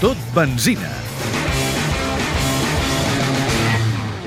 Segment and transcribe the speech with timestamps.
[0.00, 0.97] tot benzina.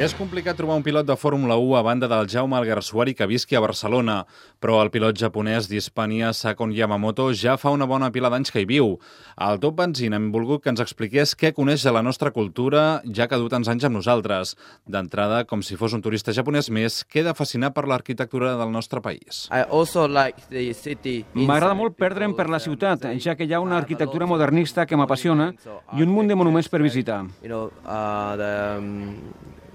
[0.02, 3.54] És complicat trobar un pilot de Fórmula 1 a banda del Jaume Alguersuari que visqui
[3.54, 4.24] a Barcelona,
[4.58, 8.66] però el pilot japonès d'Hispània, Sakon Yamamoto, ja fa una bona pila d'anys que hi
[8.66, 8.96] viu.
[9.38, 13.28] Al Top Benzina hem volgut que ens expliqués què coneix de la nostra cultura, ja
[13.30, 14.56] que ha dut tants anys amb nosaltres.
[14.90, 19.46] D'entrada, com si fos un turista japonès més, queda fascinat per l'arquitectura del nostre país.
[19.54, 21.20] I also like the city.
[21.38, 25.52] M'agrada molt perdre'm per la ciutat, ja que hi ha una arquitectura modernista que m'apassiona
[25.94, 27.22] i un munt de monuments per visitar.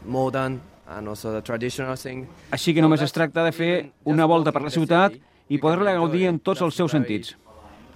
[0.06, 2.26] You know, the modern and also the traditional thing.
[2.50, 5.16] Així que només es tracta de fer una volta per la ciutat
[5.48, 7.34] i poder-la gaudir en tots els seus sentits.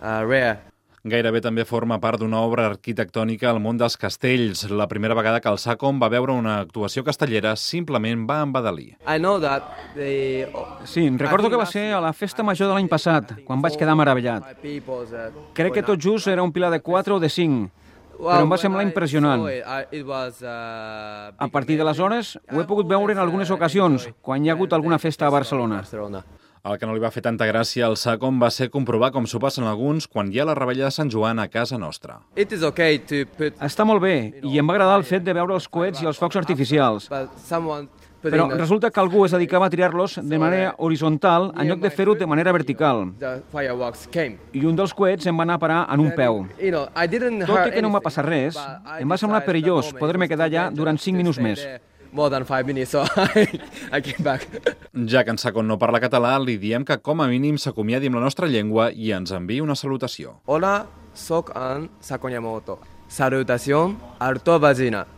[0.01, 0.59] Uh, rare.
[1.01, 4.67] Gairebé també forma part d'una obra arquitectònica al món dels castells.
[4.69, 8.99] La primera vegada que el Sacom va veure una actuació castellera simplement va embadalir.
[9.09, 10.51] I know that the
[10.85, 13.97] Sí, recordo que va ser a la festa major de l'any passat, quan vaig quedar
[13.97, 14.61] meravellat.
[15.55, 17.71] Crec que tot just era un pilar de 4 o de 5,
[18.21, 19.41] però em va semblar impressionant.
[19.41, 19.47] Uh,
[21.39, 24.99] A partir d'aleshores, ho he pogut veure en algunes ocasions, quan hi ha hagut alguna
[24.99, 25.81] festa a Barcelona.
[26.61, 29.39] El que no li va fer tanta gràcia al Sacom va ser comprovar com s'ho
[29.41, 32.19] passen alguns quan hi ha la rebella de Sant Joan a casa nostra.
[32.37, 35.33] It is okay to put, Està molt bé, i em va agradar el fet de
[35.33, 37.09] veure els coets i els focs artificials.
[38.21, 42.15] Però resulta que algú es dedicava a tirar-los de manera horitzontal en lloc de fer-ho
[42.15, 43.07] de manera vertical.
[44.53, 46.43] I un dels coets em va anar a parar en un peu.
[46.61, 48.61] Tot i que no em va passar res,
[48.99, 51.65] em va semblar perillós poder-me quedar allà durant to 5 minuts més.
[52.13, 53.47] More than five minutes, so I,
[53.93, 54.47] I came back.
[55.07, 58.19] Ja que en Sacon no parla català, li diem que com a mínim s'acomiadi amb
[58.19, 60.41] la nostra llengua i ens enviï una salutació.
[60.47, 62.81] Hola, soc en Sakon Yamamoto.
[63.11, 65.07] Salutación, Alto Vagina.